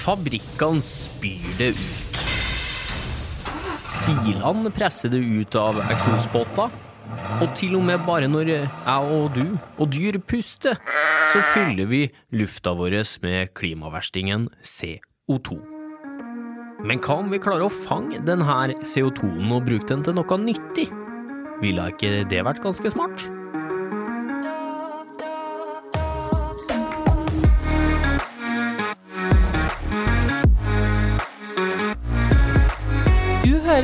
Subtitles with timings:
[0.00, 2.20] Fabrikkene spyr det ut.
[4.06, 6.72] Bilene presser det ut av eksospotter.
[7.40, 9.44] Og til og med bare når jeg og du
[9.76, 10.78] og dyr puster,
[11.30, 12.00] så fyller vi
[12.32, 15.58] lufta vår med klimaverstingen CO2.
[16.80, 20.88] Men hva om vi klarer å fange denne CO2-en og bruke den til noe nyttig?
[21.60, 23.28] Ville ikke det vært ganske smart?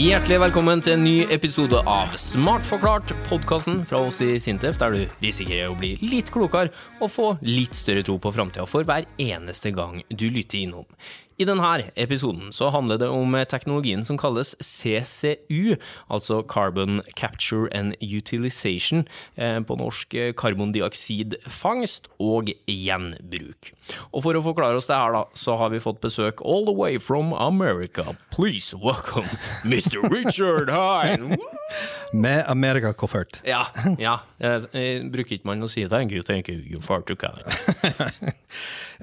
[0.00, 4.94] Hjertelig velkommen til en ny episode av Smart forklart, podkasten fra oss i Sintef, der
[4.94, 9.04] du risikerer å bli litt klokere og få litt større tro på framtida for hver
[9.20, 10.88] eneste gang du lytter innom.
[11.40, 15.78] I denne episoden så handler det om teknologien som kalles CCU,
[16.12, 19.06] altså Carbon Capture and Utilization,
[19.36, 23.72] eh, på norsk eh, karbondioksidfangst og gjenbruk.
[24.12, 26.76] Og for å forklare oss det her, da, så har vi fått besøk all the
[26.76, 28.18] way from America.
[28.28, 29.32] Please welcome
[29.64, 29.89] Mr.
[29.94, 31.36] Richard Hine!
[32.12, 33.40] Med Amerikakoffert.
[33.44, 33.66] Ja,
[33.98, 34.18] ja.
[34.38, 37.42] Eh, eh, bruker ikke man å si thank you, thank you, you're far too kind.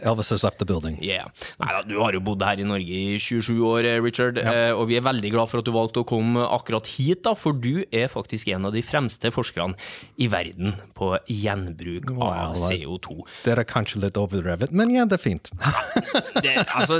[0.03, 0.97] Elvis has left the building.
[1.03, 1.29] Yeah.
[1.61, 4.71] Nei da, du har jo bodd her i Norge i 27 år, eh, Richard, eh,
[4.73, 7.53] og vi er veldig glad for at du valgte å komme akkurat hit, da, for
[7.57, 9.77] du er faktisk en av de fremste forskerne
[10.21, 13.17] i verden på gjenbruk av Well, uh, CO2.
[13.45, 15.51] Dere er kanskje litt overdrevet, men ja, det er fint.
[16.37, 16.99] Det, altså,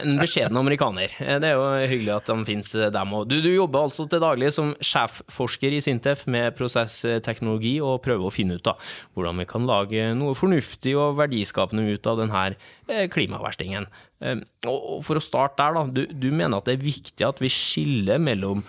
[0.00, 1.12] en beskjeden amerikaner.
[1.20, 3.26] Eh, Det er jo hyggelig at de finnes, dem òg.
[3.28, 8.32] Du, du jobber altså til daglig som sjefforsker i Sintef med prosessteknologi, og prøver å
[8.32, 8.76] finne ut da,
[9.16, 12.56] hvordan vi kan lage noe fornuftig og verdiskapende ut av denne
[12.88, 13.88] eh, klimaverstingen.
[14.20, 15.84] Eh, Og og for å starte der, da.
[15.90, 18.64] Du, du mener at det er viktig at vi skiller mellom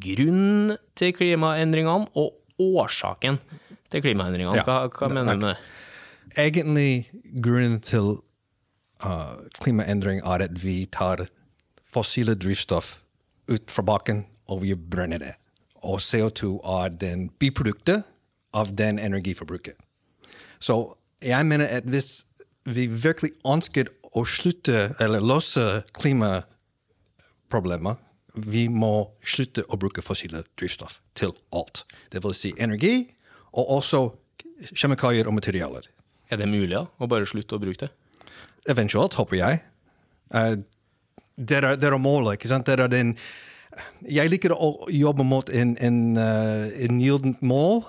[0.00, 3.36] grunnen til klimaendringene og årsaken
[3.92, 4.62] til klimaendringene.
[4.64, 5.58] Hva, hva mener du med det?
[6.40, 7.10] Egentlig
[7.44, 8.18] grunnen til
[9.04, 11.26] uh, klimaendring er at vi tar
[11.88, 12.98] fossile drivstoff
[13.48, 15.34] ut fra bakken, og vi brenner det.
[15.84, 18.08] Og CO2 er den biproduktet
[18.56, 19.76] av den energiforbruket.
[20.60, 22.24] Så jeg mener at hvis
[22.68, 27.96] vi virkelig ønsker å slutte eller løse klimaproblemer,
[28.38, 31.84] vi må slutte å bruke fossile drivstoff til alt.
[32.12, 33.08] Det vil si energi,
[33.56, 34.00] og også
[34.74, 35.88] kjemikalier og materialer.
[36.30, 36.84] Er det mulig ja?
[36.86, 37.90] å bare slutte å bruke det?
[38.68, 39.62] Eventuelt, håper jeg.
[40.34, 40.60] Uh,
[41.36, 42.68] det, er, er målet, ikke sant?
[42.68, 43.14] Det er den,
[44.04, 47.82] jeg liker å jobbe mot en, en, uh, en mål,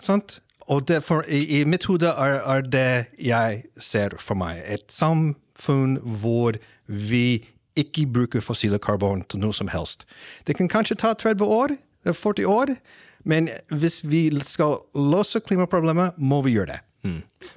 [0.00, 0.40] sant?
[0.70, 4.62] Og derfor, i, i mitt hode er, er det jeg ser for meg.
[4.66, 7.42] Et samfunn hvor vi
[7.78, 10.06] ikke bruker fossile karbon til noe som helst.
[10.46, 12.76] Det kan kanskje ta 30 år, eh, 40 år,
[13.24, 16.80] men hvis vi skal løse klimaproblemet, må vi gjøre det.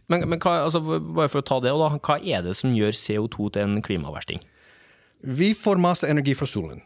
[0.08, 2.96] Men, men hva, altså, bare for å ta det, da, hva er det som gjør
[2.98, 4.42] CO2 til en klimaversting?
[5.22, 6.82] Vi får masse energi fra solen,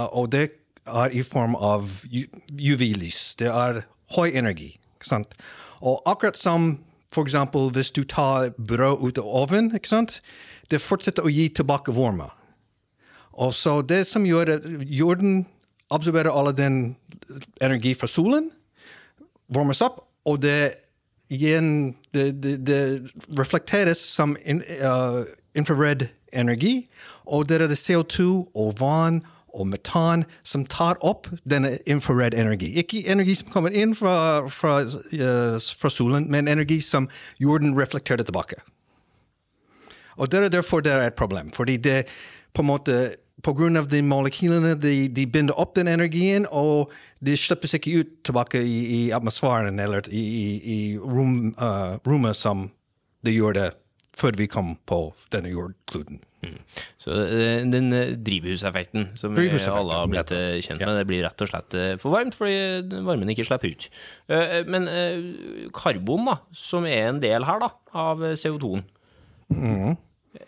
[0.00, 0.50] uh, og det
[0.86, 3.34] er i form av UV-lys.
[3.38, 3.84] Det er
[4.16, 4.72] høy energi.
[5.04, 5.36] Sant?
[5.82, 6.76] Og akkurat som
[7.12, 9.72] for eksempel hvis du tar brød ut av ovnen,
[10.70, 12.30] det fortsetter å gi tilbake varme.
[13.32, 15.44] Og så det som gjør at jorden
[15.92, 16.96] absorberer all den
[17.60, 18.50] energi fra solen,
[19.52, 20.74] varmes opp, og det
[21.32, 22.80] igjen det, det, det
[23.38, 25.24] reflekteres som in, uh,
[25.56, 26.88] infrared energi,
[27.24, 29.22] og det er det CO2 og vann
[29.54, 32.72] og metan som tar opp denne infrared energi.
[32.80, 37.08] Ikke energi som kommer inn fra, fra, uh, fra solen, men energi som
[37.40, 38.60] jorden reflekterer tilbake.
[40.16, 42.06] Og det er derfor det er et problem, fordi det
[42.52, 43.14] på en måte
[43.46, 48.60] av de molekylene, de, de binder opp den energien, og de slippes ikke ut tilbake
[48.62, 52.70] i, i atmosfæren eller i, i, i rom, uh, rommet som
[53.24, 53.72] de gjorde
[54.16, 56.20] før vi kom på denne jordkloden.
[56.98, 60.88] Så eh, den eh, drivhuseffekten som Drivhuseffekten, alle har blitt eh, kjent Ja.
[60.90, 63.86] med, det blir rett og slett eh, for varmt fordi varmen ikke slipper ut.
[64.28, 68.82] Eh, eh, Men eh, karbon, da, som er en del her da, av eh, CO2-en
[69.54, 69.96] mm.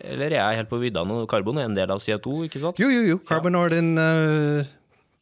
[0.01, 1.21] Eller er jeg helt på vidda nå?
[1.31, 2.79] Karbon er en del av CO2, ikke sant?
[2.81, 3.19] Jo, jo, jo.
[3.29, 4.65] Karbon er den uh,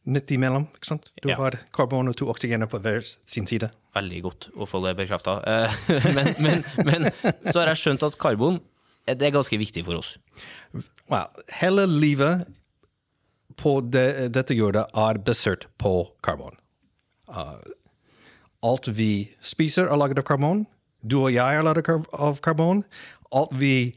[0.07, 0.69] midt imellom.
[0.77, 1.09] ikke sant?
[1.19, 1.35] Du Ja.
[1.35, 3.67] har karbon og to oksygener på hver sin side.
[3.93, 5.35] Veldig godt å få det bekrefta.
[6.15, 7.09] Men, men, men
[7.51, 8.63] så har jeg skjønt at karbon eh,
[9.07, 10.13] det er ganske viktig for oss.
[11.11, 11.27] Well,
[11.59, 12.45] Hele livet
[13.59, 15.91] på det, dette jorda er basert på
[16.25, 16.55] karbon.
[17.27, 17.59] Uh,
[18.63, 20.65] alt vi spiser er laget av karbon.
[21.03, 22.83] Du og jeg er laget av- karbon.
[23.35, 23.93] Alt vi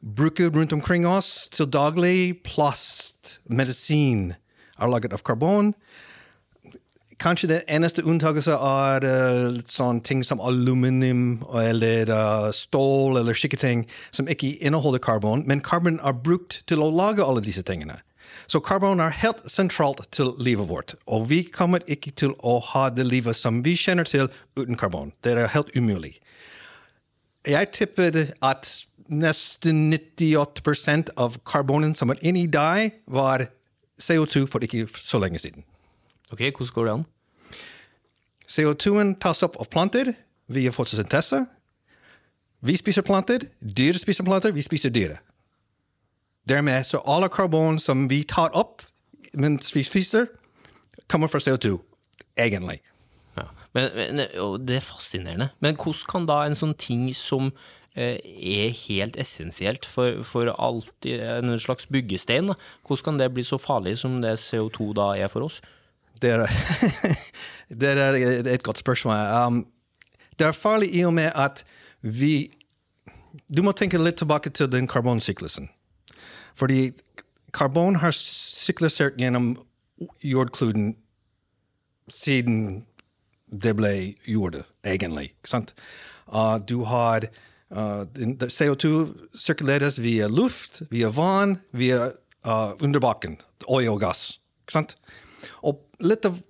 [0.00, 4.34] bruker rundt omkring oss til daglig, plast, medisin,
[4.78, 5.74] er laget av karbon.
[7.22, 13.58] Kanskje det eneste unntaket er uh, sånn ting som aluminium eller uh, stål eller slike
[13.60, 18.00] ting som ikke inneholder karbon, men karbon er brukt til å lage alle disse tingene.
[18.46, 22.88] Så karbon er helt sentralt til livet vårt, og vi kommer ikke til å ha
[22.94, 24.28] det livet som vi kjenner til
[24.58, 25.12] uten karbon.
[25.24, 26.18] Det er helt umulig.
[27.46, 28.68] Jeg tipper at
[29.08, 33.46] nesten 98 av karbonen som er inni deg, var
[34.00, 35.64] CO2 for ikke så lenge siden.
[36.32, 37.06] Ok, hvordan går det an?
[38.50, 40.12] CO2-en tas opp av planter
[40.50, 41.44] via fotosyntese.
[42.66, 45.22] Vi spiser planter, dyr spiser planter, vi spiser dyret.
[46.48, 48.82] Dermed så alle karbon som vi tar opp
[49.36, 50.28] mens vi spiser,
[51.10, 51.76] kommer fra CO2,
[52.38, 52.80] egentlig.
[53.36, 53.48] Ja.
[53.74, 54.22] Men, men,
[54.66, 55.50] det er fascinerende.
[55.60, 57.50] Men hvordan kan da en sånn ting som
[57.94, 62.56] eh, er helt essensielt for, for alltid, en slags byggestein, da,
[62.86, 65.60] hvordan kan det bli så farlig som det CO2 da er for oss?
[67.80, 69.16] Det er, det er et godt spørsmål.
[69.46, 69.66] Um,
[70.38, 71.64] det er farlig i og med at
[72.02, 72.52] vi
[73.52, 75.68] Du må tenke litt tilbake til den karbonsyklusen.
[76.54, 76.92] Fordi
[77.52, 79.56] karbon har syklusert gjennom
[80.24, 80.94] jordkloden
[82.08, 82.86] siden
[83.62, 85.34] det ble jordet, egentlig.
[86.26, 87.28] Uh, du har
[87.70, 88.02] uh,
[88.48, 88.90] CO2
[89.34, 92.10] sirkuleres via luft, via vann, via
[92.46, 94.40] uh, underbakken, olje og gass.
[94.64, 94.96] Ikke sant?
[95.62, 96.40] Og litt av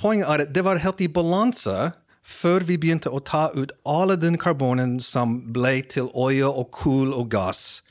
[0.00, 1.92] poenget er at det var helt i balanse
[2.26, 7.14] før vi begynte å ta ut alle den karbonen som ble til olje og kull
[7.14, 7.82] og gass.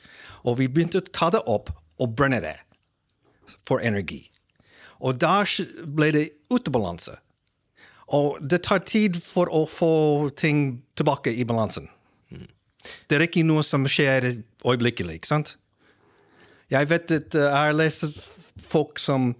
[0.44, 2.58] Og vi begynte å ta det opp og brenne det
[3.66, 4.26] for energi.
[5.00, 5.42] Og da
[5.84, 7.16] ble det utebalanse.
[8.14, 11.88] Og det tar tid for å få ting tilbake i balansen.
[13.08, 14.28] Det er ikke noe som skjer
[14.62, 15.56] øyeblikkelig, ikke sant?
[16.70, 18.04] Jeg vet at uh, jeg har lest
[18.62, 19.32] folk som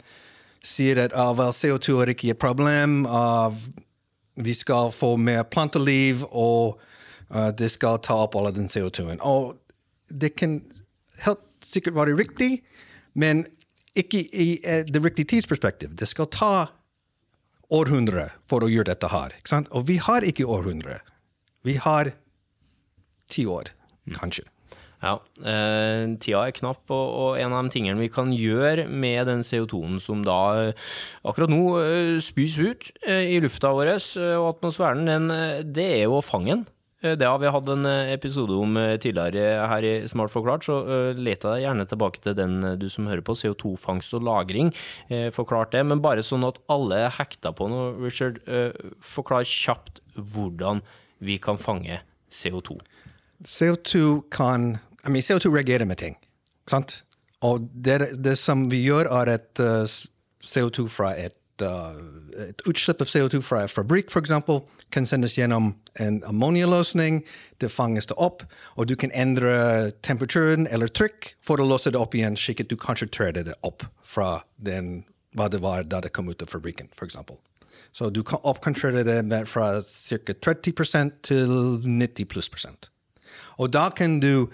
[0.67, 3.05] sier at uh, vel, CO2 er ikke et problem.
[3.07, 3.55] Uh,
[4.37, 6.81] vi skal få mer planteliv, og
[7.31, 9.23] uh, det skal ta opp all den CO2-en.
[9.23, 9.57] Og
[10.11, 10.61] det kan
[11.25, 12.61] helt sikkert være riktig,
[13.15, 13.47] men
[13.97, 15.95] ikke i det riktige tidsperspektiv.
[15.97, 16.53] Det skal ta
[17.73, 19.33] århundre for å gjøre dette her.
[19.73, 21.01] Og vi har ikke århundre.
[21.65, 22.13] Vi har
[23.33, 23.73] ti år,
[24.21, 24.45] kanskje.
[25.05, 29.29] Ja, eh, tida er knapp, og, og, en av de tingene vi kan gjøre med
[29.29, 30.39] den CO2-en som da
[30.71, 30.87] eh,
[31.29, 35.29] akkurat nå eh, spys ut eh, i lufta vår og atmosfæren, den,
[35.77, 36.65] det er jo å fange den.
[37.07, 41.61] Det har vi hatt en episode om tidligere her i Smart forklart, så let deg
[41.63, 44.73] gjerne tilbake til den du som hører på, CO2-fangst og -lagring.
[45.37, 48.41] Forklart det, men bare sånn at alle er hekta på noe, Richard.
[48.99, 50.83] Forklar kjapt hvordan
[51.21, 52.01] vi kan fange
[52.33, 52.81] CO2.
[53.45, 56.17] CO2 kan I mean, CO2 reagerer med ting.
[56.67, 57.05] Sant?
[57.41, 59.85] Og det, det som vi gjør, er et uh,
[60.43, 61.99] CO2 fra et, uh,
[62.49, 64.33] et utslipp av CO2 fra en fabrikk, f.eks.,
[64.91, 67.21] kan sendes gjennom en ammonialøsning.
[67.61, 68.43] Det fanges det opp,
[68.75, 72.73] og du kan endre temperaturen eller trykk for å låse det opp igjen, slik at
[72.73, 75.05] du konsentrerer det opp fra den,
[75.37, 77.19] hva det var da det kom ut av fabrikken, f.eks.
[77.93, 80.35] Så du kan oppkontrollere det fra ca.
[80.51, 82.91] 30 til 90 pluss prosent.
[83.57, 84.49] Og da kan du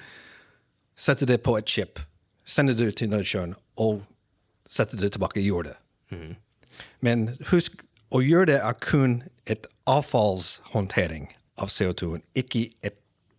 [0.96, 2.00] sette det på et chip,
[2.44, 4.02] sende det ut til Nordsjøen og
[4.69, 5.76] sette det tilbake i jordet.
[6.10, 6.37] Mm.
[7.00, 7.82] Men husk,
[8.12, 12.99] å gjøre det er kun et avfallshåndtering av CO2, ikke et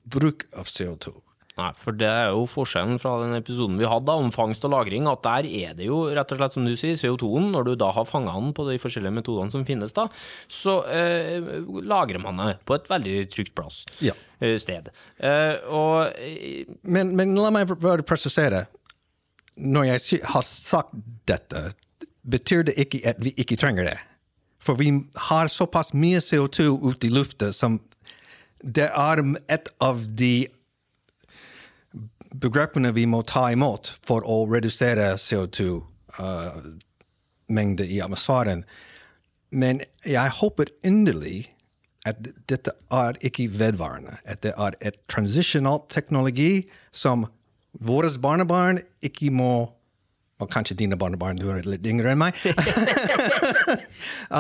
[0.09, 1.13] bruk av CO2.
[1.53, 5.05] Nei, for det er jo forskjellen fra den episoden vi hadde om fangst og lagring,
[5.05, 7.51] at der er det jo rett og slett som du sier, CO2-en.
[7.53, 10.07] Når du da har fanga den på de forskjellige metodene som finnes da,
[10.49, 11.45] så eh,
[11.85, 13.83] lagrer man det på et veldig trygt plass.
[14.01, 14.15] Ja.
[14.41, 14.89] Eh, sted.
[15.21, 18.65] Eh, og eh, men, men, la meg bare presisere.
[19.61, 20.97] Når jeg har sagt
[21.29, 21.67] dette,
[22.25, 23.99] betyr det ikke at vi ikke trenger det.
[24.63, 24.89] For vi
[25.29, 27.77] har såpass mye CO2 ute i lufta som
[28.63, 30.47] det er et av de
[32.33, 38.63] begrepene vi må ta imot for å redusere CO2-mengde uh, i atmosfæren.
[39.53, 41.49] Men jeg håper inderlig
[42.09, 42.15] at
[42.49, 44.17] dette er ikke vedvarende.
[44.25, 47.25] At det er et transitional teknologi som
[47.73, 49.69] våre barnebarn ikke må
[50.41, 52.33] og kanskje dine barnebarn, du er litt yngre enn meg.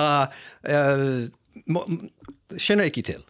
[0.01, 0.25] uh,
[0.67, 1.21] uh,
[2.57, 3.21] kjenner ikke til.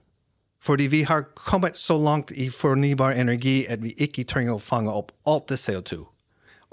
[0.64, 4.94] Fordi vi har kommet så langt i fornybar energi at vi ikke trenger å fange
[4.94, 6.00] opp alt det CO2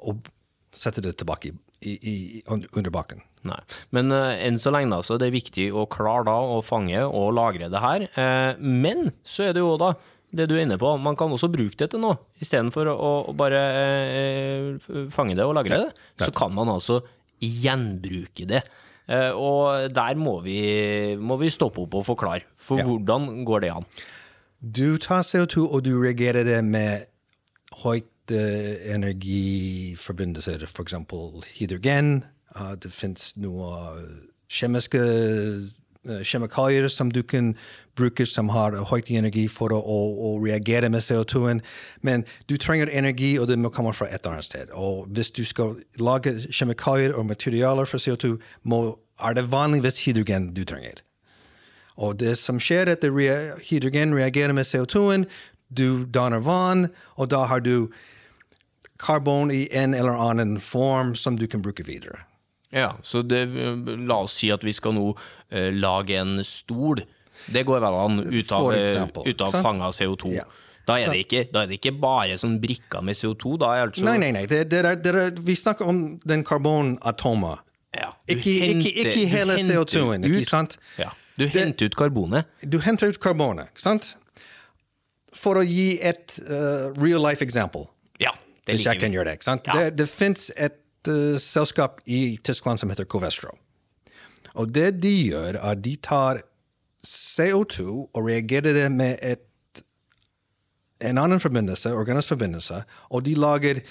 [0.01, 0.31] og
[0.73, 2.15] sette det tilbake i, i,
[2.47, 3.25] under bakken.
[3.49, 3.59] Nei,
[3.97, 7.03] Men uh, enn så lenge da, så er det viktig å klare da å fange
[7.07, 8.07] og lagre det her.
[8.15, 9.95] Uh, men så er det jo da
[10.31, 12.21] det du er inne på, man kan også bruke det til noe.
[12.39, 13.63] Istedenfor å, å bare
[14.77, 17.01] uh, fange det og lagre det, så kan man altså
[17.41, 18.63] gjenbruke det.
[19.11, 22.45] Eh, Og der må vi, må vi stoppe opp og forklare.
[22.57, 22.85] For Ja.
[22.87, 23.85] hvordan går det an?
[24.63, 27.07] Du tar CO2 og du reagerer det med
[27.83, 32.25] høyt eh, energiforbindelser, for eksempel hydrogen.
[32.55, 35.01] Uh, det finnes noen kjemiske
[36.05, 37.53] kjemikalier som du kan
[37.99, 41.61] bruke som har høyt energi for å, å, å reagere med CO2-en.
[42.07, 44.73] Men du trenger energi, og det må komme fra et annet sted.
[44.73, 48.83] Og hvis du skal lage kjemikalier og materialer for CO2, må,
[49.21, 51.05] er det vanligvis hydrogen du trenger.
[52.01, 53.05] Og det som skjer er at
[53.69, 55.29] hydrogen reagerer med CO2-en,
[55.69, 56.89] du danner vann,
[57.21, 57.91] og da har du
[59.01, 62.25] karbon i en eller annen form som du kan bruke videre.
[62.73, 63.45] Ja, så det,
[64.07, 65.09] la oss si at vi skal nå
[65.51, 67.03] eh, lage en stol.
[67.51, 70.35] Det går vel an ut av, For eh, ut av fanga CO2.
[70.37, 70.45] Ja.
[70.87, 73.85] Da, er det ikke, da er det ikke bare sånn brikker med CO2, da er
[73.89, 74.45] altså Nei, nei, nei.
[74.51, 77.61] Det, det er, det er, vi snakker om den karbonatomet.
[77.95, 80.77] Ja, Ikke, ikke, henter- ikke hele CO2-en, ikke sant?
[80.99, 82.47] Ja, du henter ut karbonet.
[82.63, 84.13] Du henter ut karbonet, ikke sant?
[85.37, 87.87] For å gi et uh, real life example.
[88.23, 88.33] Ja,
[88.67, 89.19] det Hvis jeg liker kan vi.
[89.19, 89.37] gjøre det.
[89.41, 89.67] ikke sant?
[89.71, 89.77] Ja.
[89.79, 90.80] Det, det fins et
[91.41, 93.55] selskap i Tyskland som heter Covestro.
[94.59, 96.43] Og det de gjør, er de tar
[97.07, 99.83] CO2 og reagerer det med et,
[101.01, 103.83] en annen forbindelse, organisk forbindelse, og de lager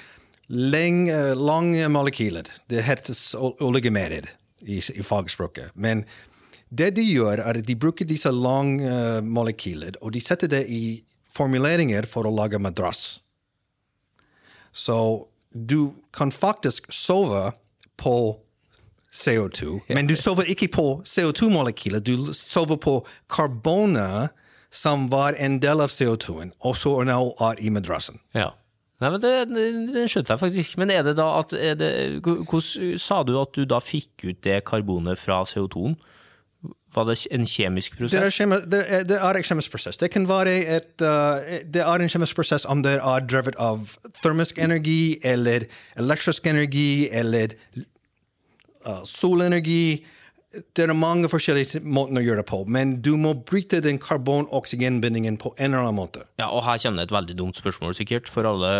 [0.50, 2.50] leng, uh, lange molekyler.
[2.70, 3.16] Det heter
[3.66, 4.30] oligomerer
[4.62, 5.72] i, i fagspråket.
[5.76, 6.06] Men
[6.70, 10.66] det de gjør, er at de bruker disse lange uh, molekyler, og de setter det
[10.70, 13.22] i formuleringer for å lage madrass.
[14.74, 14.96] Så
[15.54, 17.52] du kan faktisk sove
[17.98, 18.16] på
[19.14, 22.00] CO2, men du sover ikke på CO2-molekyler.
[22.00, 24.30] Du sover på karbonet
[24.70, 28.22] som var en del av CO2-en, og så nå er i madrassen.
[28.38, 28.52] Ja.
[29.00, 29.66] Nei, men det, det,
[29.96, 30.82] det skjønte jeg faktisk ikke.
[30.84, 31.90] Men er det da at det,
[32.20, 35.96] Hvordan sa du at du da fikk ut det karbonet fra CO2-en?
[36.96, 38.38] Var det en kjemisk Det er, prosess?
[38.40, 39.98] kjemi, det, er, det er en kjemisk prosess.
[40.02, 43.98] Det kan være et uh, Det er en kjemisk prosess om det er drevet av
[44.24, 45.68] termisk energi eller
[46.02, 47.54] elektrisk energi eller
[48.88, 50.06] uh, solenergi.
[50.50, 55.38] Det er mange forskjellige måter å gjøre det på, men du må bryte den karbon-oksygenbindingen
[55.38, 56.24] på en eller annen måte.
[56.42, 58.72] Ja, og her kommer det et veldig dumt spørsmål sikkert for alle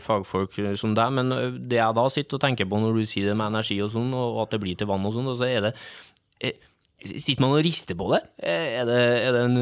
[0.00, 1.36] fagfolk som deg, men
[1.68, 4.08] det jeg da sitter og tenker på når du sier det med energi og sånn,
[4.16, 5.74] og at det blir til vann og sånn, så er det
[6.40, 6.56] eh,
[7.00, 8.20] Sitter man og rister på det?
[8.44, 9.56] Eh, Er det, er det, en,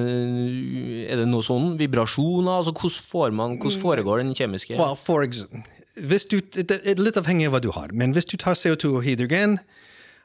[1.06, 2.56] er det noe sånn vibrasjoner?
[2.56, 7.48] Altså, hvordan, får man, hvordan foregår den kjemiske Well, for du, det er litt avhengig
[7.48, 9.56] av hva du har, men hvis du tar CO2 og hydrogen,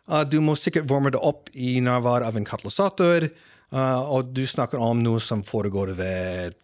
[0.10, 3.30] uh, du må sikkert varme det opp i nærvær av en katalysator,
[3.74, 6.58] uh, og du snakker om noe som foregår ved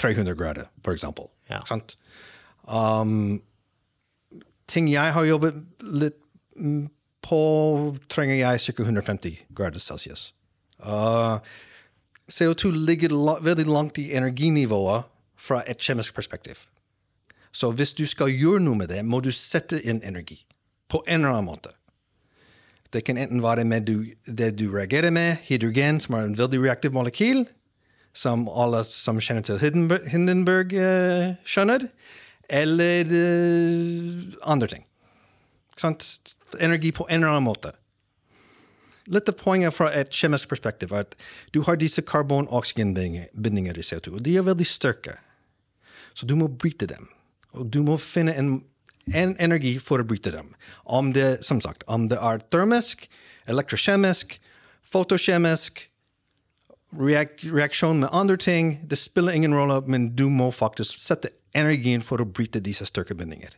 [0.00, 1.28] 300 grader, for eksempel.
[1.52, 1.60] Ja.
[1.68, 1.96] Sant?
[2.64, 3.40] Um,
[4.70, 6.18] ting jeg har jobbet litt
[6.56, 6.88] mm,
[7.30, 7.40] på,
[8.10, 8.82] trenger jeg ca.
[8.82, 10.32] 150 grader celsius.
[10.82, 11.38] Uh,
[12.30, 15.08] CO2 ligger la veldig langt i energinivået
[15.38, 16.66] fra et kjemisk perspektiv.
[17.52, 20.44] Så hvis du skal gjøre noe med det, må du sette inn energi
[20.90, 21.74] på en eller annen måte.
[22.90, 26.62] Det kan enten være med du, det du reagerer med, hydrogen, som er en veldig
[26.64, 27.44] reaktiv molekyl,
[28.14, 31.86] som alle som kjenner til Hindenburg, Hindenburg uh, skjønner,
[32.50, 34.86] eller uh, andre ting.
[35.80, 36.06] Sant?
[36.60, 37.72] Energi på en eller annen måte.
[39.10, 41.16] Litt av poenget fra et kjemisk perspektiv er at
[41.54, 45.16] du har disse karbon-oksygenbindinger i CO2, og de er veldig sterke.
[46.14, 47.08] Så du må bryte dem.
[47.56, 48.52] Og du må finne en,
[49.16, 50.52] en energi for å bryte dem.
[50.84, 53.08] Om det, som sagt, om det er termisk,
[53.50, 54.36] elektrokjemisk,
[54.90, 55.86] fotokjemisk,
[57.00, 62.02] reak reaksjon med andre ting, det spiller ingen rolle, men du må faktisk sette energien
[62.02, 63.56] for å bryte disse sterke bindinger.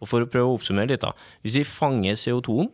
[0.00, 1.12] Og for å prøve å oppsummere litt, da.
[1.44, 2.72] Hvis vi fanger CO2-en,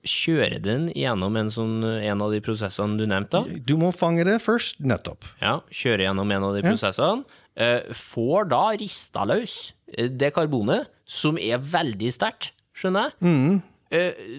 [0.00, 3.42] kjører den gjennom en, sånn, en av de prosessene du nevnte.
[3.68, 5.26] Du må fange det først, nettopp.
[5.42, 7.26] Ja, kjører gjennom en av de prosessene.
[7.60, 13.18] eh, får da rista løs eh, det karbonet, som er veldig sterkt, skjønner jeg.
[13.20, 13.60] Mm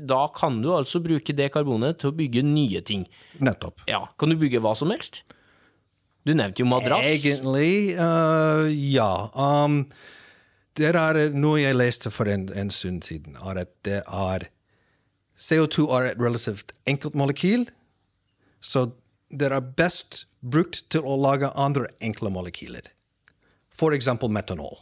[0.07, 3.03] da kan du altså bruke det karbonet til å bygge nye ting.
[3.43, 3.83] Nettopp.
[3.89, 5.23] Ja, Kan du bygge hva som helst?
[6.23, 7.03] Du nevnte jo madrass.
[7.03, 9.27] Egentlig, uh, ja.
[9.35, 9.87] Um,
[10.79, 14.47] det er noe jeg leste for en, en stund siden, er at det er
[15.41, 17.65] CO2 er et relativt enkelt molekyl,
[18.61, 18.91] så
[19.31, 22.85] det er best brukt til å lage andre enkle molekyler.
[23.71, 24.77] For eksempel metanol.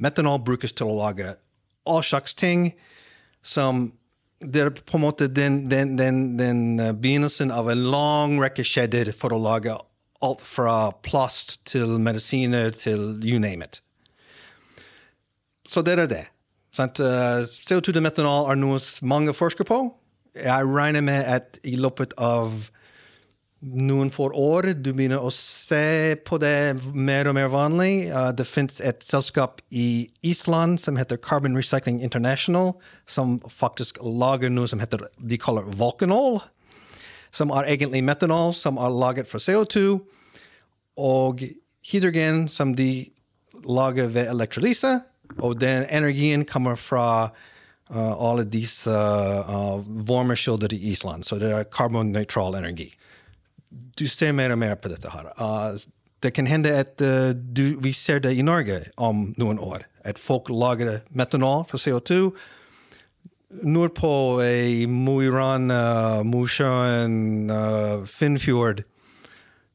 [0.00, 1.34] Metanol brukes til å lage
[1.88, 2.72] all slags ting
[3.42, 3.90] som
[4.40, 8.64] det er på en måte den, den, den, den uh, begynnelsen av en lang rekke
[8.64, 9.74] kjeder for å lage
[10.24, 13.80] alt fra plast til medisiner til you name it.
[15.70, 16.26] Så det er det.
[16.78, 19.88] Uh, CO2 til metanol er noe mange forsker på,
[20.34, 22.70] Jeg regner med at i løpet av
[23.60, 28.10] noen få år du begynner å se på det mer og mer vanlig.
[28.10, 32.74] Uh, det fins et selskap i Island som heter Carbon Recycling International,
[33.06, 36.40] som faktisk lager noe som heter, de kaller Volcanol,
[37.30, 40.00] som er egentlig metanol som er laget fra CO2,
[40.98, 41.42] og
[41.90, 43.10] hydrogen som de
[43.66, 45.00] lager ved elektrolyse,
[45.38, 51.70] og den energien kommer fra uh, alle disse uh, varmekilder i Island, så det er
[51.70, 52.90] karbonnøytral energi
[53.70, 55.30] du ser mer og mer på dette her.
[55.38, 55.76] Uh,
[56.24, 59.86] det kan hende at uh, du, vi ser det i Norge om noen år.
[60.04, 62.30] At folk lager metanol fra CO2
[63.66, 64.12] nordpå
[64.46, 68.84] i Mo i Rana, Mosjøen, uh, Finnfjord,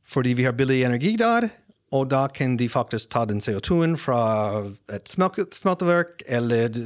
[0.08, 1.50] fordi vi har billig energi der.
[1.96, 4.22] Og da kan de faktisk ta den CO2-en fra
[4.92, 6.80] et smelteverk eller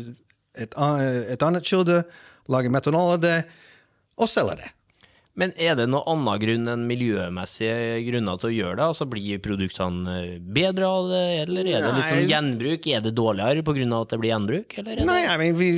[0.59, 2.03] et, et annet kilde,
[2.49, 3.37] lage metanol av det,
[4.19, 4.73] og selge det.
[5.39, 8.87] Men er det noen annen grunn enn miljømessige grunner til å gjøre det?
[8.91, 12.89] Altså Blir produktene bedre av det, eller er det litt sånn gjenbruk?
[12.91, 13.85] Er det dårligere pga.
[14.01, 14.77] at det blir gjenbruk?
[14.81, 15.69] Eller Nei, I mean, vi,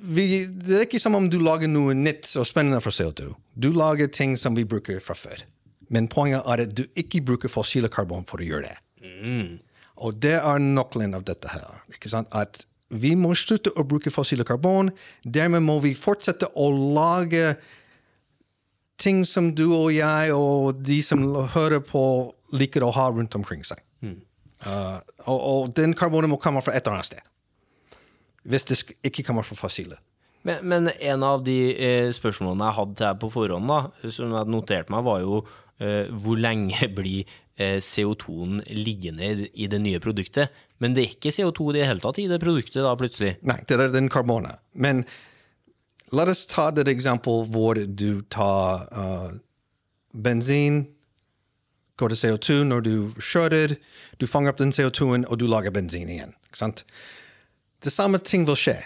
[0.00, 3.34] vi, det er ikke som om du lager noe nytt og spennende fra CO2.
[3.52, 5.44] Du lager ting som vi bruker fra før.
[5.92, 8.76] Men poenget er at du ikke bruker fossile karbon for å gjøre det.
[9.04, 9.58] Mm.
[10.04, 11.66] Og det er nøkkelen av dette her.
[11.92, 12.30] ikke sant?
[12.34, 12.64] At
[12.94, 14.92] vi må slutte å bruke fossile karbon.
[15.24, 17.54] Dermed må vi fortsette å lage
[19.00, 21.24] ting som du og jeg og de som
[21.54, 22.04] hører på,
[22.54, 23.80] liker å ha rundt omkring seg.
[24.04, 24.20] Mm.
[24.64, 27.24] Uh, og, og, den karbonen må komme fra et eller annet sted.
[28.44, 29.98] Hvis det ikke kommer fra fossile.
[30.44, 34.52] Men, men, en av de eh, spørsmålene jeg hadde deg på forhånd, da, som jeg
[34.52, 35.38] noterte meg, var jo
[36.14, 40.54] hvor lenge blir eh, CO2-en liggende i, det nye produktet?
[40.82, 43.36] Men det er ikke CO2 i det hele tatt i det produktet, da, plutselig?
[43.46, 44.62] Nei, det er den karbonet.
[44.74, 45.04] Men
[46.12, 49.32] La oss ta det eksempel hvor du tar uh,
[50.12, 50.84] bensin,
[51.98, 53.76] går til CO2 når du kjører,
[54.20, 56.34] du fanger opp den CO2-en, og du lager bensin igjen.
[57.82, 58.76] Det samme ting vil skje.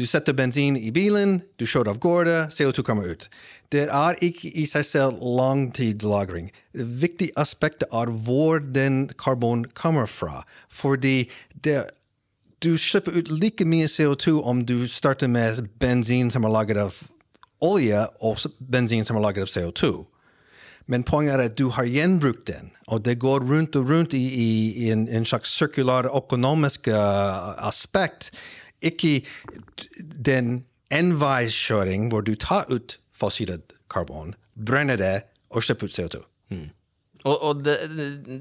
[0.00, 3.26] Du setter bensin i bilen, du kjører av gårde, CO2 kommer ut.
[3.68, 6.46] Det er ikke i seg selv langtidslagring.
[6.72, 10.46] Det viktige aspektet er hvor den karbon kommer fra.
[10.72, 11.82] Fordi det
[12.64, 16.96] du slipper ut like mye CO2 om du starter med bensin som er laget av
[17.60, 18.40] olje, og
[18.72, 19.92] bensin som er laget av CO2.
[20.88, 24.24] Men poenget er at du har gjenbrukt den, og det går rundt og rundt i,
[24.24, 24.48] i,
[24.86, 28.32] i en, en, slags sirkulær økonomisk uh, aspekt.
[28.82, 29.20] Ikke
[30.00, 35.16] den enveiskjøring hvor du tar ut fossilt karbon, brenner det
[35.50, 36.22] og slipper ut CO2.
[36.50, 36.68] Mm.
[37.28, 37.76] Og, og det,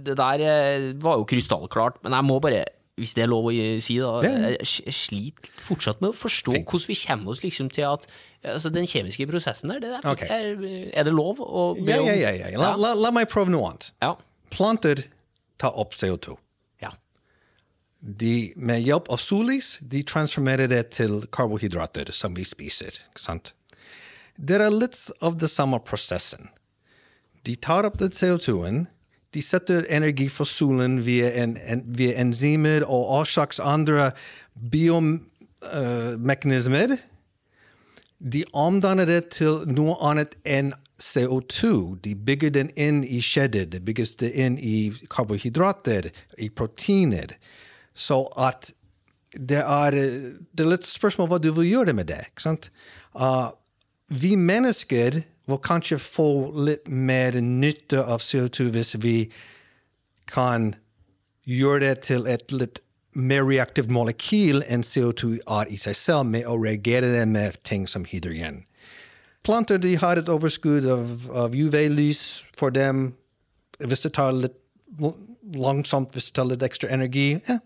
[0.06, 2.64] det, der eh, var jo krystallklart, men jeg må bare
[3.00, 4.20] hvis det er lov å si, da,
[4.60, 6.68] jeg sliter fortsatt med å forstå Fint.
[6.68, 8.04] hvordan vi kommer oss liksom til at
[8.44, 10.28] altså, den kjemiske prosessen der, det der okay.
[10.28, 12.10] er, er, det lov å be om?
[12.10, 12.60] Ja, ja, ja.
[12.60, 13.92] La, la, la meg prøve noe annet.
[14.04, 14.14] Ja.
[14.52, 15.06] Planter
[15.62, 16.36] tar opp CO2.
[18.00, 22.96] De, med hjelp av sollys de transformerer det til karbohydrater som vi spiser.
[23.12, 23.52] ikke sant?
[24.40, 26.48] Det er litt av det samme prosessen.
[27.44, 28.86] De tar opp den CO2-en
[29.34, 34.12] de setter energi fra solen via, en, en, via enzymer og all slags andre
[34.72, 36.92] biomekanismer.
[36.92, 36.98] Uh,
[38.20, 41.96] de omdanner det til noe annet enn CO2.
[42.04, 47.38] De bygger den inn i skjedet, det bygges det inn i karbohydrater, i proteiner.
[48.00, 48.72] Så at
[49.36, 52.24] det er, det er litt spørsmål hva du vil gjøre med det.
[52.32, 52.70] ikke sant?
[53.14, 53.52] Uh,
[54.10, 59.18] vi mennesker vil kanskje få litt mer nytte av CO2 hvis vi
[60.30, 60.74] kan
[61.50, 62.82] gjøre det til et litt
[63.18, 67.88] mer reaktivt molekyl enn CO2 er i seg selv, med å reagere det med ting
[67.90, 68.64] som hydrogen.
[69.46, 73.14] Planter de har et overskudd av, av UV-lys for dem.
[73.80, 74.58] Hvis det tar litt
[75.56, 77.58] langsomt, hvis det tar litt ekstra energi ja,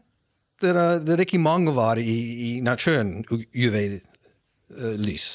[0.64, 5.28] det, er, det er ikke mangelvare i, i naturen, UV-lys.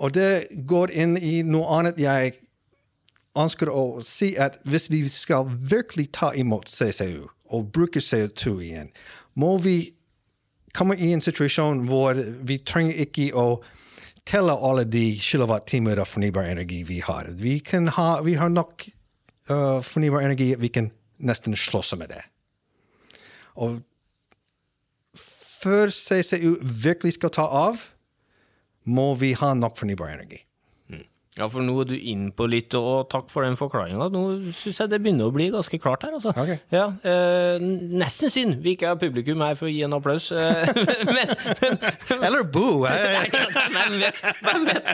[0.00, 2.38] Og det går inn i noe annet jeg
[3.38, 8.90] ønsker å si, at hvis vi skal virkelig ta imot CCU og bruke CO2 igjen,
[9.34, 9.92] må vi
[10.76, 12.16] komme i en situasjon hvor
[12.48, 13.46] vi trenger ikke å
[14.28, 17.28] telle alle de kilowatt-timer av fornybar energi vi har.
[17.36, 17.58] Vi,
[17.96, 18.86] ha, vi har nok
[19.50, 22.22] uh, fornybar energi at vi kan nesten slåss med det.
[23.60, 23.80] Og
[25.62, 27.82] før CCU virkelig skal ta av,
[28.84, 30.42] må vi ha nok fornybar energi.
[31.32, 34.10] Ja, for nå er du inn på litt, og takk for den forklaringa.
[34.12, 36.34] Nå syns jeg det begynner å bli ganske klart her, altså.
[36.36, 36.58] Okay.
[36.68, 37.62] Ja, eh,
[37.96, 40.26] nesten synd vi ikke har publikum her for å gi en applaus.
[40.28, 40.68] Eh,
[41.08, 41.78] men, men,
[42.18, 42.82] Eller boo!
[42.84, 44.20] Nei, eh, Hvem vet?
[44.42, 44.90] Hvem vet?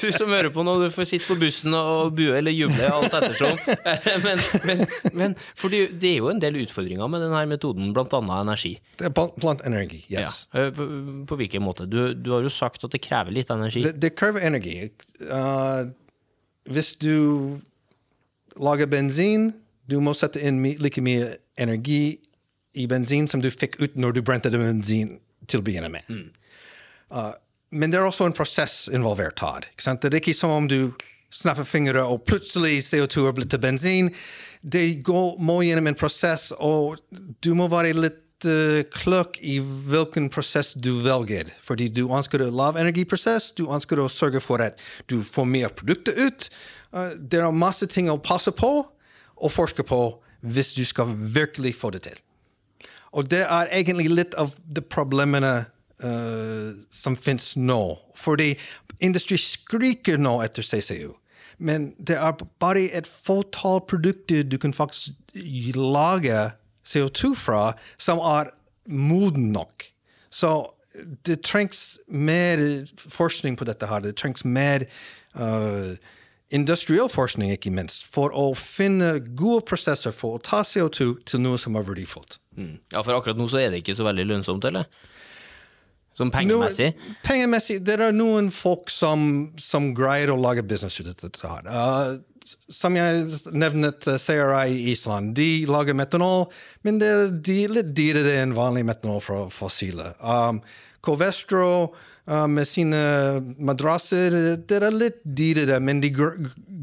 [0.00, 3.18] Hun som hører på nå, du får sitte på bussen og bue eller juble, alt
[3.20, 3.60] ettersom.
[4.24, 4.80] Men, men,
[5.14, 8.72] men for det er jo en del utfordringer med denne metoden, blant annet energi.
[9.04, 10.42] Er blant energi, yes.
[10.54, 10.64] Ja.
[10.64, 10.86] Eh, På,
[11.28, 11.86] på hvilken måte?
[11.90, 13.84] Du, du har jo sagt at det krever litt energi.
[13.92, 14.76] Det krever energi.
[15.22, 15.57] Uh,
[16.68, 17.58] hvis du
[18.58, 19.52] lager bensin,
[19.88, 22.18] du må sette inn like mye energi
[22.78, 25.16] i bensin som du fikk ut når du brente det bensin
[25.48, 26.08] til å begynne med.
[27.08, 27.32] Uh,
[27.72, 29.68] men det er også en prosess involvert her.
[29.76, 30.92] Det er ikke som om du
[31.32, 34.12] snapper fingre og plutselig CO2 er blitt til bensin.
[34.62, 37.00] Det går, må gjennom en prosess, og
[37.44, 41.50] du må være litt uh, klok i hvilken prosess du velger.
[41.64, 44.78] Fordi du ønsker en lavenergiprosess, du ønsker å sørge for at
[45.10, 46.48] du får mer produkter ut.
[46.92, 48.72] Uh, det er masse ting å passe på
[49.38, 50.02] og forske på
[50.46, 52.18] hvis du skal virkelig få det til.
[53.16, 55.54] Og det er egentlig litt av de problemene
[56.04, 57.80] uh, som finnes nå.
[58.18, 58.52] Fordi
[59.00, 61.14] industri skriker nå etter CCU.
[61.58, 65.16] Men det er bare et fåtall produkter du kan faktisk
[65.74, 66.52] lage
[66.88, 67.62] CO2 fra,
[68.00, 68.52] som er
[68.88, 69.86] moden nok.
[70.30, 70.52] Så
[71.26, 72.60] det trengs mer
[72.96, 74.02] forskning på dette her.
[74.04, 74.86] Det trengs mer
[75.38, 75.94] uh,
[76.54, 81.60] industriell forskning, ikke minst, for å finne gode prosesser for å ta CO2 til noe
[81.60, 82.40] som er verdifullt.
[82.94, 84.88] Ja, for akkurat nå så er det ikke så veldig lønnsomt, eller?
[86.18, 86.90] Sånn pengemessig?
[86.98, 91.46] No, pengemessig, det er noen folk som, som greier å lage business ut av dette
[91.52, 91.68] her.
[91.70, 96.48] Uh, som jeg nevnet, uh, CRI i Island, de lager metanol,
[96.82, 100.10] men det er de, litt dyrere enn vanlig metanol fra fossile.
[100.18, 100.58] Um,
[101.06, 102.98] Covestro uh, med sine
[103.54, 106.34] madrasser, det er litt dyrere, men de gr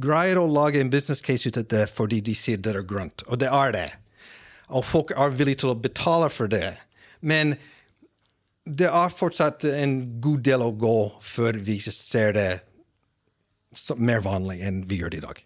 [0.06, 3.24] greier å lage en business case ut av det fordi de sier det er grønt,
[3.28, 3.88] og det er det.
[4.76, 6.76] Og folk er villige til å betale for det.
[7.26, 7.56] Men
[8.66, 12.52] det er fortsatt en god del å gå før vi ser det
[14.00, 15.42] mer vanlig enn vi gjør det i dag.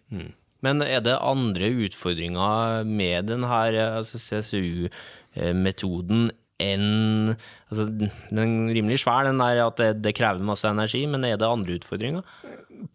[0.66, 6.30] Men er det andre utfordringer med denne altså CSU-metoden
[6.60, 7.36] enn
[7.72, 11.40] altså, Den er rimelig svær, den der at det, det krever masse energi, men er
[11.40, 12.26] det andre utfordringer?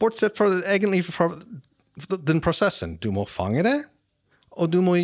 [0.00, 1.30] Bortsett fra egentlig fra
[2.20, 2.98] den prosessen.
[3.00, 3.78] Du må fange det,
[4.52, 4.98] og du må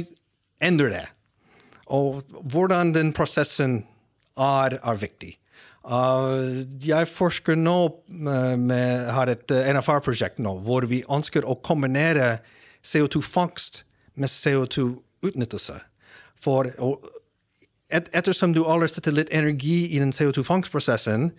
[0.60, 1.06] endre det.
[1.90, 2.20] Og
[2.52, 3.80] hvordan den prosessen
[4.40, 5.34] er, er viktig.
[5.80, 11.56] Uh, jeg forsker nå uh, med, har et uh, NFR-prosjekt nå, hvor vi ønsker å
[11.64, 12.42] kombinere
[12.84, 13.84] CO2-fangst
[14.20, 15.78] med CO2-utnyttelse.
[16.40, 21.30] For et, ettersom du aldri setter litt energi i den CO2-fangstprosessen,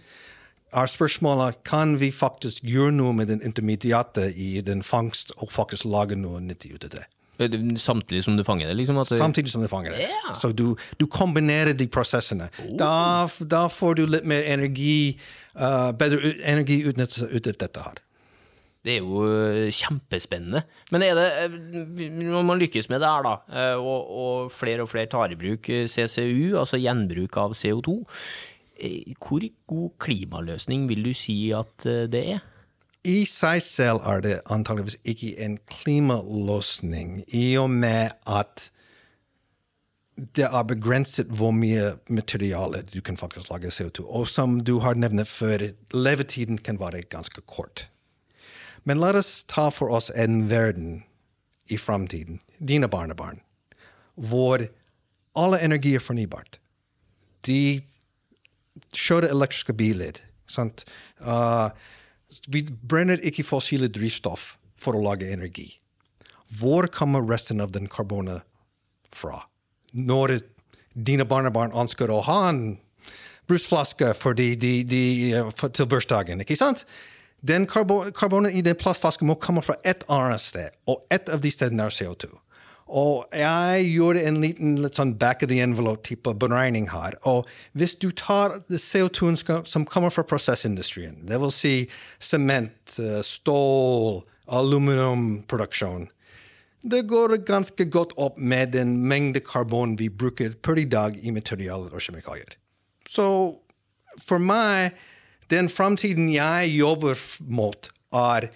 [0.71, 5.85] er spørsmålet kan vi faktisk gjøre noe med den intermediate i den fangst, og faktisk
[5.85, 7.05] lage noe nyttig ut av det.
[7.81, 8.97] Samtidig som du fanger det, liksom?
[9.01, 10.05] At det, Samtidig som du fanger det.
[10.07, 10.35] Yeah.
[10.37, 12.49] Så du, du kombinerer de prosessene.
[12.79, 15.17] Da, da får du litt mer energi,
[15.55, 18.01] uh, bedre ut- energiutnyttelse ut av dette her.
[18.83, 20.63] det er jo øh, kjempespennende.
[20.91, 21.27] Men er det,
[22.17, 23.35] når man lykkes med det her, da,
[23.77, 27.99] og, og flere og flere tar i bruk CCU, altså gjenbruk av CO2,
[28.81, 32.41] eh, hvor god klimaløsning vil du si at det er?
[33.07, 38.69] I seg selv er det antageligvis ikke en klimaløsning, i og med at
[40.37, 44.05] det er begrenset hvor mye materiale du kan faktisk lage CO2.
[44.05, 47.87] Og som du har nevnt før, levetiden kan være ganske kort.
[48.85, 51.03] Men la oss ta for oss en verden
[51.69, 53.41] i framtiden, dine barnebarn,
[54.15, 54.67] hvor
[55.35, 56.59] alle energi er fornybart.
[57.47, 57.81] De
[58.93, 60.21] kjører elektriske biler.
[60.45, 60.83] Sant?
[61.17, 61.71] Uh,
[62.47, 65.67] vi brenner ikke fossile drivstoff for å lage energi.
[66.59, 68.43] Hvor kommer resten av den karbonet
[69.15, 69.45] fra?
[69.91, 70.39] Når
[70.93, 72.63] dine barnebarn ønsker å ha en
[73.49, 75.03] brusflaske fordi de, de,
[75.55, 76.85] for, til bursdagen, ikke sant?
[77.41, 81.41] Den karbo, karbonet i den plastflasken må komme fra et annet sted, og et av
[81.41, 82.29] de stedene er CO2.
[82.91, 87.15] Og jeg gjorde en liten litt sånn back of the envelope-type beregning her.
[87.29, 91.75] Og hvis du tar CO2-en som kommer fra prosessindustrien, det vil si
[92.19, 96.09] sement, eh, stål, aluminiumproduksjon,
[96.81, 101.31] det går ganske godt opp med den mengde karbon vi bruker per i dag i
[101.31, 102.57] materialer og kjemikalier.
[103.07, 103.25] Så
[104.19, 104.97] for meg,
[105.53, 108.49] den framtiden jeg jobber mot, er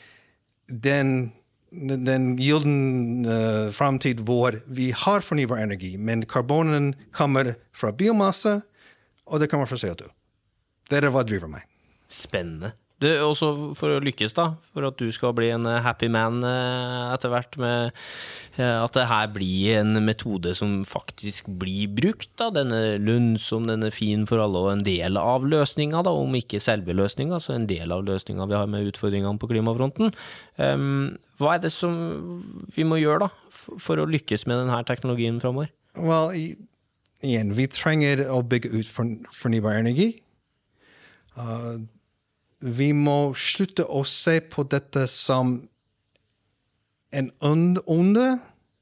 [0.68, 1.34] den,
[1.76, 8.62] den gylden uh, framtid hvor vi har fornybar energi, men karbonen kommer fra biomasse,
[9.26, 10.08] og det kommer fra CO2.
[10.90, 11.66] Det er hva driver meg.
[12.12, 12.76] Spennende.
[13.06, 16.40] Det, også for å lykkes, da, for at du skal bli en eh, happy man
[16.48, 17.92] eh, etter hvert, med
[18.58, 22.32] eh, at det her blir en metode som faktisk blir brukt.
[22.42, 26.34] da, denne lønnsom, den er fin for alle og en del av løsninga, da, om
[26.40, 30.14] ikke selve løsninga, så en del av løsninga vi har med utfordringene på klimafronten.
[30.58, 31.96] Um, hva er det som
[32.76, 35.70] vi må gjøre da, for å lykkes med denne teknologien framover?
[36.00, 38.90] Well, igjen, vi trenger å bygge ut
[39.36, 40.16] fornybar energi.
[41.36, 41.84] Uh,
[42.60, 45.58] vi må slutte å se på dette som
[47.16, 48.40] en ond- onde,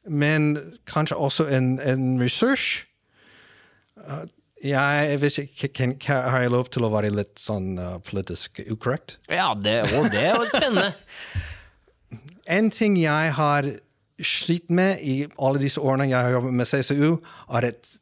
[0.09, 0.53] men
[0.89, 2.85] kanskje også en, en ressurs.
[3.97, 4.25] Uh,
[4.63, 9.17] jeg hvis jeg, kan, har jeg lov til å være litt sånn uh, politisk ukorrekt?
[9.27, 10.93] Ja, det er jo spennende.
[12.43, 13.67] En ting jeg har
[14.19, 17.11] slitt med i alle disse årene jeg har jobbet med CCU,
[17.55, 17.93] er at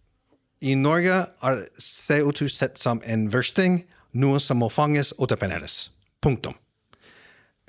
[0.62, 5.90] i Norge er CO2 sett som en versting, noe som må fanges og deponeres.
[6.22, 6.58] Punktum.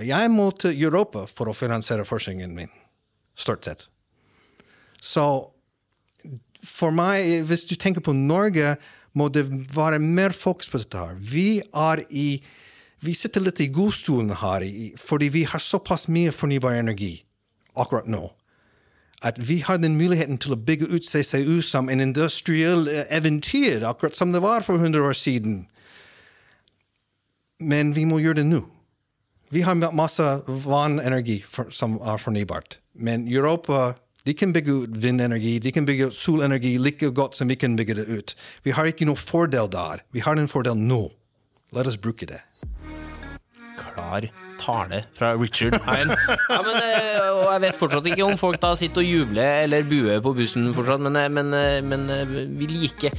[0.03, 2.71] Jeg må til Europa for å finansiere forskningen min,
[3.39, 3.87] stort sett.
[5.03, 5.25] Så
[6.63, 8.77] for meg, hvis du tenker på Norge,
[9.13, 11.17] må det være mer fokus på dette her.
[11.19, 12.43] Vi er i
[13.03, 14.63] Vi sitter litt i godstolen her
[14.95, 17.25] fordi vi har såpass mye fornybar energi
[17.75, 18.29] akkurat nå.
[19.27, 23.83] At vi har den muligheten til å bygge ut CCU som en industriell eh, eventyr,
[23.87, 25.67] akkurat som det var for 100 år siden.
[27.63, 28.63] Men vi må gjøre det nå.
[29.53, 32.79] Vi har masse vannenergi for, som er fornybart.
[32.95, 33.93] Men Europa
[34.25, 37.75] de kan bygge ut vindenergi, de kan bygge ut solenergi like godt som vi kan
[37.77, 38.37] bygge det ut.
[38.63, 40.05] Vi har ikke noen fordel der.
[40.15, 41.09] Vi har en fordel nå.
[41.75, 42.43] La oss bruke det.
[43.77, 44.29] klar
[44.63, 46.13] tale fra Richard Hein.
[46.49, 49.87] Ja, men, eh, og jeg vet fortsatt ikke om folk da sitter og jubler eller
[49.89, 52.09] buer på bussen fortsatt, men, eh, men, eh, men
[52.59, 53.15] vi liker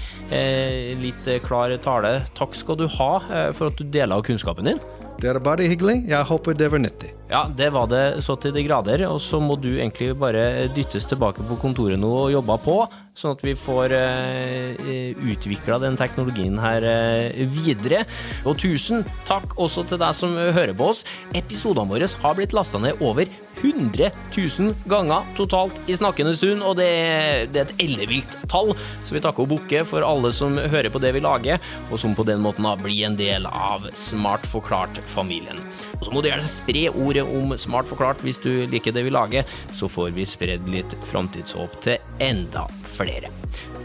[1.04, 2.16] litt klar tale.
[2.38, 3.12] Takk skal du ha
[3.54, 4.82] for at du deler av kunnskapen din.
[5.22, 6.02] Det er bare hyggelig.
[6.10, 7.12] Jeg håper det var nyttig.
[7.32, 11.08] Ja, det var det så til de grader, og så må du egentlig bare dyttes
[11.10, 12.76] tilbake på kontoret nå og jobbe på,
[13.18, 18.04] sånn at vi får eh, utvikla den teknologien her eh, videre.
[18.46, 21.06] Og tusen takk også til deg som hører på oss.
[21.34, 23.30] Episodene våre har blitt lasta ned over
[23.64, 28.74] 100 000 ganger totalt i snakkende stund, og det er, det er et ellevilt tall,
[29.06, 32.16] så vi takker og bukker for alle som hører på det vi lager, og som
[32.18, 35.62] på den måten da blir en del av Smart forklart-familien.
[36.00, 39.14] Og så må du gjerne spre ordet om Smart forklart hvis du liker det vi
[39.14, 43.32] lager, så får vi spredd litt framtidshåp til enda flere.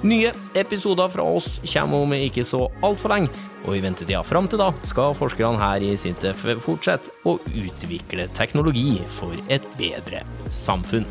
[0.02, 3.32] Nye episoder fra oss kommer om ikke så altfor lenge,
[3.66, 9.00] og i ventetida fram til da skal forskerne her i Sintef fortsette å utvikle teknologi
[9.18, 10.22] for et bedre
[10.54, 11.08] samfunn.